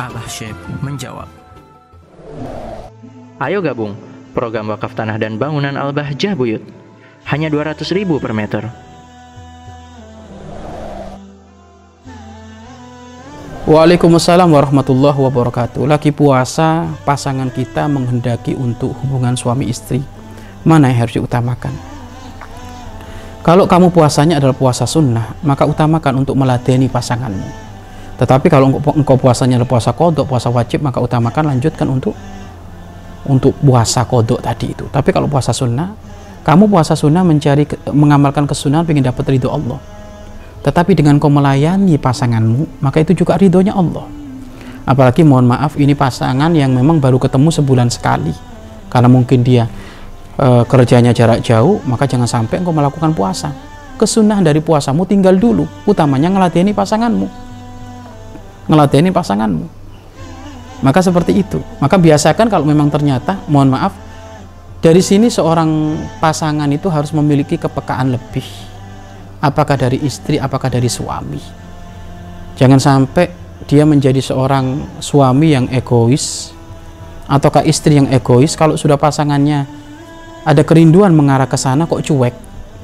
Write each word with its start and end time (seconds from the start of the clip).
Abah 0.00 0.24
Syekh 0.24 0.56
menjawab. 0.80 1.28
Ayo 3.36 3.60
gabung 3.60 3.92
program 4.32 4.72
wakaf 4.72 4.96
tanah 4.96 5.20
dan 5.20 5.36
bangunan 5.36 5.76
Al-Bahjah 5.76 6.32
Buyut. 6.32 6.64
Hanya 7.28 7.52
200 7.52 7.84
ribu 7.92 8.16
per 8.16 8.32
meter. 8.32 8.64
Waalaikumsalam 13.68 14.48
warahmatullahi 14.48 15.20
wabarakatuh. 15.20 15.84
Lagi 15.84 16.16
puasa, 16.16 16.88
pasangan 17.04 17.52
kita 17.52 17.84
menghendaki 17.92 18.56
untuk 18.56 18.96
hubungan 19.04 19.36
suami 19.36 19.68
istri. 19.68 20.00
Mana 20.64 20.88
yang 20.88 21.04
harus 21.04 21.20
diutamakan? 21.20 21.76
Kalau 23.44 23.68
kamu 23.68 23.92
puasanya 23.92 24.40
adalah 24.40 24.56
puasa 24.56 24.88
sunnah, 24.88 25.36
maka 25.44 25.68
utamakan 25.68 26.24
untuk 26.24 26.40
meladeni 26.40 26.88
pasanganmu. 26.88 27.69
Tetapi 28.20 28.52
kalau 28.52 28.76
engkau 28.76 29.16
puasanya 29.16 29.56
adalah 29.56 29.70
puasa 29.72 29.96
kodok, 29.96 30.28
puasa 30.28 30.52
wajib, 30.52 30.84
maka 30.84 31.00
utamakan 31.00 31.56
lanjutkan 31.56 31.88
untuk 31.88 32.12
untuk 33.24 33.56
puasa 33.64 34.04
kodok 34.04 34.44
tadi 34.44 34.76
itu. 34.76 34.84
Tapi 34.92 35.08
kalau 35.08 35.24
puasa 35.24 35.56
sunnah, 35.56 35.96
kamu 36.44 36.68
puasa 36.68 36.92
sunnah 36.92 37.24
mencari 37.24 37.64
mengamalkan 37.88 38.44
kesunahan 38.44 38.84
ingin 38.84 39.08
dapat 39.08 39.24
ridho 39.32 39.48
Allah 39.48 39.80
tetapi 40.60 40.92
dengan 40.92 41.16
kau 41.16 41.32
melayani 41.32 41.96
pasanganmu, 41.96 42.84
maka 42.84 43.00
itu 43.00 43.16
juga 43.16 43.40
ridhonya 43.40 43.72
Allah. 43.72 44.04
Apalagi 44.84 45.24
mohon 45.24 45.48
maaf 45.48 45.76
ini 45.80 45.96
pasangan 45.96 46.52
yang 46.52 46.76
memang 46.76 47.00
baru 47.00 47.16
ketemu 47.16 47.48
sebulan 47.48 47.88
sekali. 47.88 48.32
Karena 48.92 49.08
mungkin 49.08 49.40
dia 49.40 49.64
e, 50.36 50.66
kerjanya 50.68 51.16
jarak 51.16 51.40
jauh, 51.40 51.80
maka 51.88 52.04
jangan 52.04 52.28
sampai 52.28 52.60
engkau 52.60 52.76
melakukan 52.76 53.16
puasa. 53.16 53.56
Kesunahan 53.96 54.44
dari 54.44 54.60
puasamu 54.60 55.08
tinggal 55.08 55.36
dulu, 55.36 55.64
utamanya 55.88 56.28
ngeladeni 56.28 56.76
pasanganmu. 56.76 57.49
Ngeladeni 58.70 59.10
pasanganmu. 59.10 59.66
Maka 60.80 61.02
seperti 61.02 61.42
itu. 61.42 61.58
Maka 61.82 61.98
biasakan 61.98 62.46
kalau 62.46 62.64
memang 62.64 62.88
ternyata, 62.88 63.42
mohon 63.50 63.68
maaf, 63.68 63.92
dari 64.80 65.04
sini 65.04 65.28
seorang 65.28 65.98
pasangan 66.22 66.70
itu 66.72 66.88
harus 66.88 67.12
memiliki 67.12 67.60
kepekaan 67.60 68.16
lebih 68.16 68.46
apakah 69.44 69.76
dari 69.76 70.00
istri, 70.00 70.40
apakah 70.40 70.72
dari 70.72 70.88
suami. 70.88 71.40
Jangan 72.56 72.80
sampai 72.80 73.26
dia 73.68 73.84
menjadi 73.84 74.20
seorang 74.20 74.96
suami 75.00 75.52
yang 75.52 75.68
egois 75.68 76.52
ataukah 77.28 77.64
istri 77.64 78.00
yang 78.00 78.08
egois 78.08 78.56
kalau 78.56 78.76
sudah 78.76 78.96
pasangannya 78.96 79.68
ada 80.44 80.62
kerinduan 80.64 81.12
mengarah 81.12 81.48
ke 81.48 81.56
sana 81.60 81.84
kok 81.84 82.00
cuek. 82.04 82.34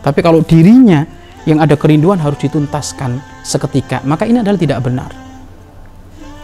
Tapi 0.04 0.20
kalau 0.20 0.44
dirinya 0.44 1.04
yang 1.48 1.64
ada 1.64 1.80
kerinduan 1.80 2.20
harus 2.20 2.36
dituntaskan 2.44 3.20
seketika, 3.40 4.04
maka 4.04 4.28
ini 4.28 4.44
adalah 4.44 4.60
tidak 4.60 4.84
benar. 4.84 5.25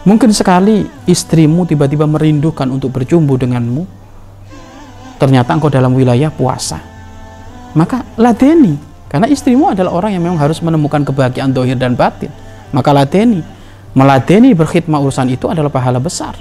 Mungkin 0.03 0.35
sekali 0.35 0.83
istrimu 1.07 1.63
tiba-tiba 1.63 2.03
merindukan 2.03 2.67
untuk 2.67 2.91
berjumpa 2.91 3.39
denganmu, 3.39 3.87
ternyata 5.15 5.55
engkau 5.55 5.71
dalam 5.71 5.95
wilayah 5.95 6.27
puasa. 6.27 6.83
Maka 7.71 8.03
ladeni, 8.19 8.75
karena 9.13 9.29
istrimu 9.29 9.69
adalah 9.69 9.93
orang 9.93 10.17
yang 10.17 10.25
memang 10.25 10.41
harus 10.41 10.57
menemukan 10.57 11.05
kebahagiaan 11.05 11.53
dohir 11.53 11.77
dan 11.77 11.93
batin. 11.93 12.33
Maka 12.73 12.89
lateni. 12.89 13.45
Melateni 13.93 14.57
berkhidmat 14.57 14.97
urusan 15.05 15.29
itu 15.29 15.45
adalah 15.45 15.69
pahala 15.69 16.01
besar 16.01 16.33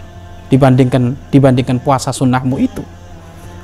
dibandingkan 0.49 1.13
dibandingkan 1.29 1.85
puasa 1.85 2.09
sunnahmu 2.09 2.57
itu. 2.57 2.81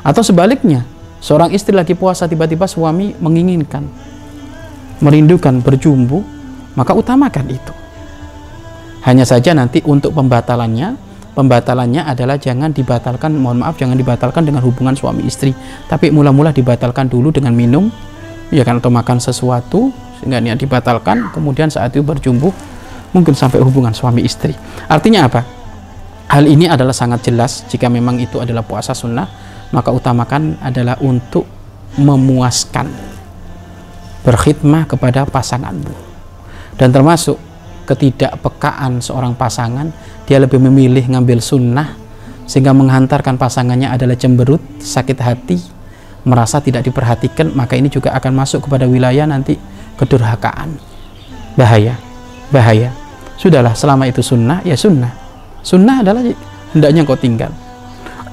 Atau 0.04 0.20
sebaliknya, 0.20 0.84
seorang 1.24 1.56
istri 1.56 1.72
lagi 1.72 1.96
puasa 1.96 2.28
tiba-tiba 2.28 2.68
suami 2.68 3.16
menginginkan, 3.16 3.88
merindukan 5.00 5.64
berjumbu, 5.64 6.20
maka 6.76 6.92
utamakan 6.92 7.48
itu. 7.48 7.72
Hanya 9.06 9.22
saja 9.22 9.54
nanti 9.54 9.78
untuk 9.86 10.14
pembatalannya, 10.14 10.98
pembatalannya 11.38 12.02
adalah 12.02 12.34
jangan 12.34 12.74
dibatalkan, 12.74 13.36
mohon 13.38 13.62
maaf, 13.62 13.78
jangan 13.78 13.94
dibatalkan 13.94 14.42
dengan 14.42 14.64
hubungan 14.66 14.94
suami 14.98 15.22
istri, 15.22 15.54
tapi 15.86 16.10
mula-mula 16.10 16.50
dibatalkan 16.50 17.06
dulu 17.06 17.30
dengan 17.30 17.54
minum 17.54 17.86
ya 18.48 18.64
kan 18.64 18.80
atau 18.80 18.88
makan 18.88 19.20
sesuatu 19.20 19.92
sehingga 20.18 20.40
niat 20.40 20.58
dibatalkan 20.58 21.30
kemudian 21.36 21.68
saat 21.68 21.92
itu 21.92 22.00
berjumpa 22.00 22.48
mungkin 23.12 23.32
sampai 23.36 23.62
hubungan 23.62 23.94
suami 23.94 24.24
istri. 24.24 24.52
Artinya 24.88 25.28
apa? 25.28 25.40
Hal 26.28 26.44
ini 26.44 26.68
adalah 26.68 26.92
sangat 26.92 27.24
jelas. 27.24 27.64
Jika 27.72 27.88
memang 27.88 28.20
itu 28.20 28.36
adalah 28.36 28.60
puasa 28.60 28.92
sunnah 28.92 29.28
maka 29.72 29.92
utamakan 29.92 30.56
adalah 30.64 30.96
untuk 31.00 31.44
memuaskan 31.96 32.88
berkhidmah 34.24 34.88
kepada 34.88 35.24
pasanganmu. 35.28 35.92
Dan 36.78 36.92
termasuk 36.94 37.36
ketidakpekaan 37.88 39.00
seorang 39.00 39.32
pasangan 39.32 39.88
dia 40.28 40.36
lebih 40.36 40.60
memilih 40.60 41.08
ngambil 41.08 41.40
sunnah 41.40 41.96
sehingga 42.44 42.76
menghantarkan 42.76 43.40
pasangannya 43.40 43.88
adalah 43.88 44.16
cemberut 44.20 44.60
sakit 44.80 45.18
hati 45.24 45.56
merasa 46.28 46.60
tidak 46.60 46.84
diperhatikan 46.84 47.56
maka 47.56 47.80
ini 47.80 47.88
juga 47.88 48.12
akan 48.12 48.32
masuk 48.36 48.68
kepada 48.68 48.84
wilayah 48.84 49.24
nanti 49.24 49.56
kedurhakaan. 49.96 50.76
Bahaya 51.56 51.96
bahaya. 52.52 52.92
Sudahlah 53.38 53.72
selama 53.72 54.10
itu 54.10 54.20
sunnah 54.20 54.60
ya 54.66 54.74
sunnah. 54.74 55.14
Sunnah 55.62 56.02
adalah 56.02 56.22
hendaknya 56.74 57.06
kau 57.06 57.14
tinggal. 57.14 57.54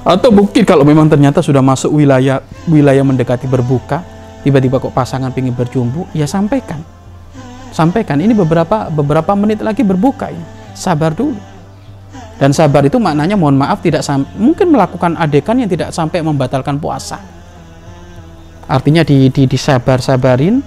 Atau 0.05 0.29
mungkin 0.29 0.65
kalau 0.65 0.85
memang 0.85 1.09
ternyata 1.09 1.41
sudah 1.41 1.61
masuk 1.65 1.94
wilayah 1.94 2.41
wilayah 2.69 3.01
mendekati 3.01 3.49
berbuka 3.49 4.05
tiba-tiba 4.45 4.77
kok 4.77 4.94
pasangan 4.94 5.33
ingin 5.33 5.57
berjumbu 5.57 6.05
ya 6.13 6.29
sampaikan 6.29 6.85
sampaikan. 7.75 8.24
Ini 8.24 8.31
beberapa 8.31 8.88
beberapa 8.88 9.36
menit 9.36 9.59
lagi 9.59 9.84
berbuka 9.84 10.31
ya 10.31 10.44
sabar 10.72 11.12
dulu. 11.12 11.36
Dan 12.36 12.52
sabar 12.52 12.84
itu 12.84 13.00
maknanya 13.00 13.40
mohon 13.40 13.56
maaf 13.56 13.80
tidak 13.80 14.03
mungkin 14.36 14.72
melakukan 14.72 15.16
adegan 15.16 15.56
yang 15.56 15.72
tidak 15.72 15.96
sampai 15.96 16.19
membatalkan 16.19 16.75
puasa. 16.80 17.19
Artinya 18.68 19.08
di, 19.08 19.31
di 19.31 19.47
disabar-sabarin 19.47 20.59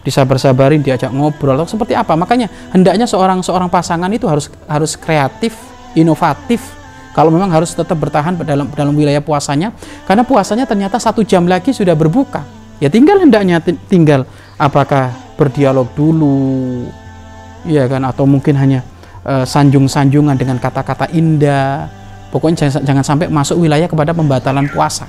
disabar-sabarin 0.00 0.80
diajak 0.80 1.12
ngobrol. 1.12 1.56
Atau 1.60 1.76
seperti 1.76 1.92
apa? 1.92 2.16
Makanya 2.16 2.48
hendaknya 2.72 3.04
seorang 3.04 3.44
seorang 3.44 3.68
pasangan 3.68 4.08
itu 4.08 4.24
harus 4.24 4.48
harus 4.64 4.96
kreatif 4.96 5.52
inovatif. 5.92 6.80
Kalau 7.10 7.28
memang 7.28 7.50
harus 7.50 7.74
tetap 7.74 7.98
bertahan 7.98 8.38
dalam 8.40 8.70
dalam 8.72 8.94
wilayah 8.96 9.20
puasanya. 9.20 9.76
Karena 10.08 10.24
puasanya 10.24 10.64
ternyata 10.64 10.96
satu 10.96 11.20
jam 11.20 11.44
lagi 11.44 11.76
sudah 11.76 11.92
berbuka. 11.92 12.40
Ya 12.80 12.88
tinggal 12.88 13.20
hendaknya 13.20 13.60
tinggal 13.92 14.24
apakah 14.56 15.12
berdialog 15.40 15.88
dulu 15.96 16.84
ya 17.64 17.88
kan? 17.88 18.04
Atau 18.04 18.28
mungkin 18.28 18.60
hanya 18.60 18.84
uh, 19.24 19.48
sanjung-sanjungan 19.48 20.36
dengan 20.36 20.60
kata-kata 20.60 21.08
indah. 21.16 21.88
Pokoknya 22.28 22.68
jangan, 22.68 22.84
jangan 22.84 23.04
sampai 23.04 23.26
masuk 23.32 23.64
wilayah 23.64 23.88
kepada 23.88 24.12
pembatalan 24.12 24.68
puasa. 24.68 25.08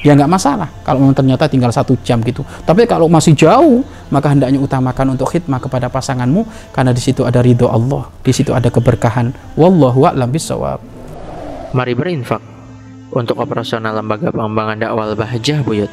Ya 0.00 0.16
nggak 0.16 0.32
masalah 0.32 0.68
kalau 0.84 1.12
ternyata 1.12 1.48
tinggal 1.48 1.72
satu 1.72 1.96
jam 2.04 2.20
gitu. 2.24 2.44
Tapi 2.68 2.84
kalau 2.84 3.08
masih 3.08 3.32
jauh 3.36 3.84
maka 4.12 4.32
hendaknya 4.32 4.60
utamakan 4.60 5.16
untuk 5.16 5.28
khidmah 5.32 5.60
kepada 5.60 5.88
pasanganmu 5.88 6.44
karena 6.76 6.92
di 6.92 7.00
situ 7.00 7.24
ada 7.24 7.40
ridho 7.40 7.68
Allah 7.68 8.08
di 8.20 8.32
situ 8.32 8.52
ada 8.52 8.68
keberkahan. 8.72 9.32
Wallahu 9.60 10.08
a'lam 10.08 10.32
bisawab 10.32 11.00
mari 11.70 11.94
berinfak 11.94 12.42
untuk 13.14 13.38
operasional 13.38 13.94
lembaga 13.94 14.34
pengembangan 14.34 14.78
dakwah 14.78 15.14
Bahjah 15.14 15.62
Buyut 15.62 15.90